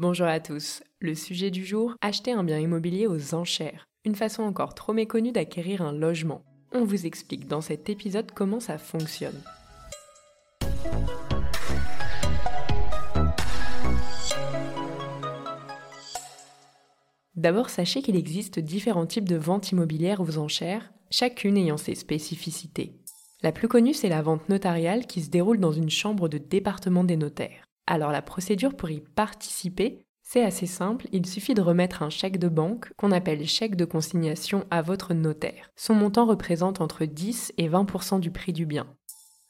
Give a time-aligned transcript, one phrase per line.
[0.00, 0.84] Bonjour à tous.
[1.00, 3.88] Le sujet du jour, acheter un bien immobilier aux enchères.
[4.04, 6.44] Une façon encore trop méconnue d'acquérir un logement.
[6.70, 9.42] On vous explique dans cet épisode comment ça fonctionne.
[17.34, 22.92] D'abord, sachez qu'il existe différents types de ventes immobilières aux enchères, chacune ayant ses spécificités.
[23.42, 27.02] La plus connue, c'est la vente notariale qui se déroule dans une chambre de département
[27.02, 27.67] des notaires.
[27.90, 32.38] Alors la procédure pour y participer, c'est assez simple, il suffit de remettre un chèque
[32.38, 35.70] de banque qu'on appelle chèque de consignation à votre notaire.
[35.74, 38.86] Son montant représente entre 10 et 20% du prix du bien.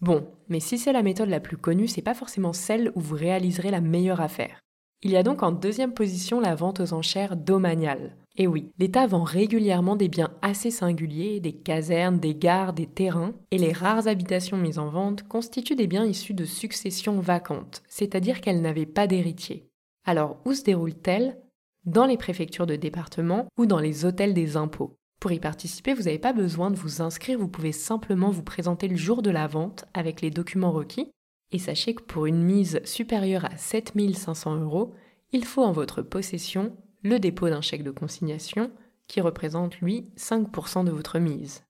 [0.00, 3.16] Bon, mais si c'est la méthode la plus connue, c'est pas forcément celle où vous
[3.16, 4.60] réaliserez la meilleure affaire.
[5.02, 8.16] Il y a donc en deuxième position la vente aux enchères domaniale.
[8.36, 13.34] Et oui, l'État vend régulièrement des biens assez singuliers, des casernes, des gares, des terrains,
[13.50, 18.40] et les rares habitations mises en vente constituent des biens issus de successions vacantes, c'est-à-dire
[18.40, 19.68] qu'elles n'avaient pas d'héritier.
[20.06, 21.38] Alors où se déroule-t-elle?
[21.84, 24.96] Dans les préfectures de département ou dans les hôtels des impôts?
[25.20, 28.88] Pour y participer, vous n'avez pas besoin de vous inscrire, vous pouvez simplement vous présenter
[28.88, 31.10] le jour de la vente avec les documents requis
[31.52, 34.94] et sachez que pour une mise supérieure à 7500 euros,
[35.32, 38.70] il faut en votre possession le dépôt d'un chèque de consignation
[39.08, 41.64] qui représente, lui, 5% de votre mise.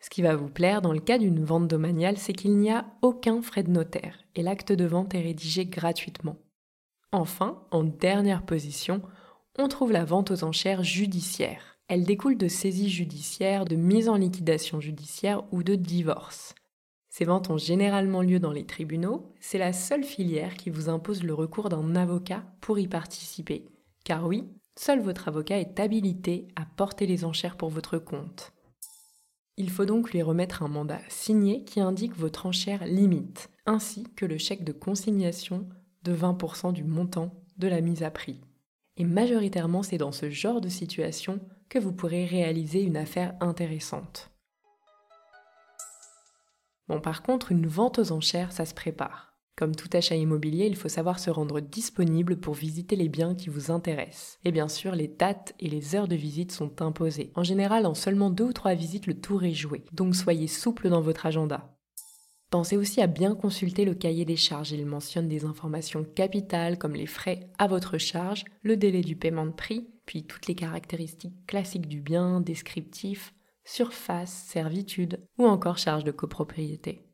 [0.00, 2.86] Ce qui va vous plaire dans le cas d'une vente domaniale, c'est qu'il n'y a
[3.02, 6.36] aucun frais de notaire et l'acte de vente est rédigé gratuitement.
[7.12, 9.02] Enfin, en dernière position,
[9.58, 11.78] on trouve la vente aux enchères judiciaires.
[11.88, 16.54] Elle découle de saisie judiciaire, de mise en liquidation judiciaire ou de divorce.
[17.10, 21.22] Ces ventes ont généralement lieu dans les tribunaux, c'est la seule filière qui vous impose
[21.22, 23.66] le recours d'un avocat pour y participer.
[24.04, 28.52] Car oui, seul votre avocat est habilité à porter les enchères pour votre compte.
[29.56, 34.24] Il faut donc lui remettre un mandat signé qui indique votre enchère limite, ainsi que
[34.24, 35.68] le chèque de consignation
[36.02, 38.40] de 20% du montant de la mise à prix.
[38.96, 44.30] Et majoritairement, c'est dans ce genre de situation que vous pourrez réaliser une affaire intéressante.
[46.88, 49.31] Bon, par contre, une vente aux enchères, ça se prépare.
[49.56, 53.50] Comme tout achat immobilier, il faut savoir se rendre disponible pour visiter les biens qui
[53.50, 54.38] vous intéressent.
[54.44, 57.32] Et bien sûr, les dates et les heures de visite sont imposées.
[57.34, 59.84] En général, en seulement deux ou trois visites, le tour est joué.
[59.92, 61.76] Donc soyez souple dans votre agenda.
[62.50, 64.72] Pensez aussi à bien consulter le cahier des charges.
[64.72, 69.46] Il mentionne des informations capitales comme les frais à votre charge, le délai du paiement
[69.46, 73.34] de prix, puis toutes les caractéristiques classiques du bien, descriptifs,
[73.64, 77.11] surface, servitude ou encore charge de copropriété.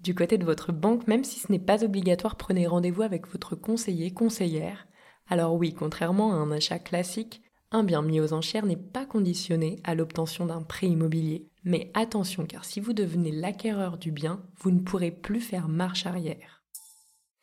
[0.00, 3.56] Du côté de votre banque, même si ce n'est pas obligatoire, prenez rendez-vous avec votre
[3.56, 4.86] conseiller, conseillère.
[5.28, 9.80] Alors oui, contrairement à un achat classique, un bien mis aux enchères n'est pas conditionné
[9.84, 11.48] à l'obtention d'un prêt immobilier.
[11.64, 16.06] Mais attention, car si vous devenez l'acquéreur du bien, vous ne pourrez plus faire marche
[16.06, 16.62] arrière.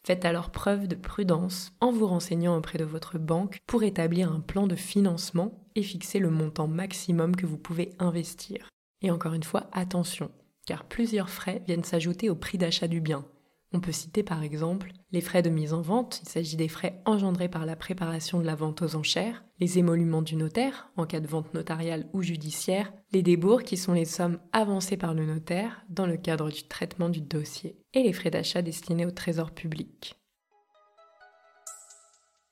[0.05, 4.39] Faites alors preuve de prudence en vous renseignant auprès de votre banque pour établir un
[4.39, 8.69] plan de financement et fixer le montant maximum que vous pouvez investir.
[9.01, 10.31] Et encore une fois, attention,
[10.65, 13.25] car plusieurs frais viennent s'ajouter au prix d'achat du bien.
[13.73, 17.01] On peut citer par exemple les frais de mise en vente, il s'agit des frais
[17.05, 21.19] engendrés par la préparation de la vente aux enchères, les émoluments du notaire en cas
[21.19, 25.83] de vente notariale ou judiciaire, les débours qui sont les sommes avancées par le notaire
[25.89, 30.15] dans le cadre du traitement du dossier, et les frais d'achat destinés au trésor public.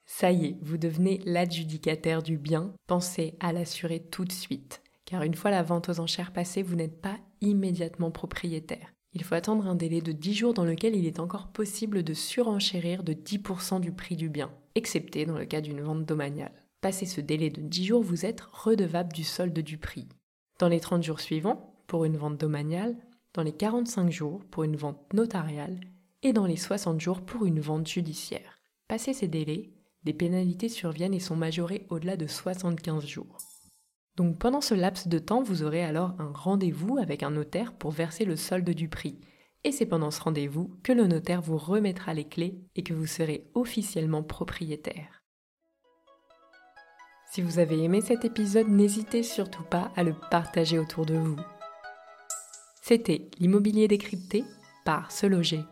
[0.06, 5.24] Ça y est, vous devenez l'adjudicataire du bien, pensez à l'assurer tout de suite, car
[5.24, 8.94] une fois la vente aux enchères passée, vous n'êtes pas immédiatement propriétaire.
[9.14, 12.14] Il faut attendre un délai de 10 jours dans lequel il est encore possible de
[12.14, 16.54] surenchérir de 10% du prix du bien, excepté dans le cas d'une vente domaniale.
[16.82, 20.08] Passé ce délai de 10 jours, vous êtes redevable du solde du prix.
[20.60, 22.96] Dans les 30 jours suivants, pour une vente domaniale,
[23.34, 25.80] dans les 45 jours pour une vente notariale
[26.22, 28.60] et dans les 60 jours pour une vente judiciaire.
[28.88, 29.72] Passé ces délais,
[30.04, 33.38] des pénalités surviennent et sont majorées au-delà de 75 jours.
[34.16, 37.92] Donc pendant ce laps de temps, vous aurez alors un rendez-vous avec un notaire pour
[37.92, 39.20] verser le solde du prix.
[39.64, 43.08] Et c'est pendant ce rendez-vous que le notaire vous remettra les clés et que vous
[43.08, 45.24] serez officiellement propriétaire.
[47.32, 51.40] Si vous avez aimé cet épisode, n'hésitez surtout pas à le partager autour de vous.
[52.84, 54.44] C'était l'immobilier décrypté
[54.86, 55.64] par Se Loger.